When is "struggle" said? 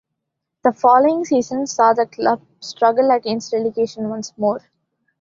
2.59-3.11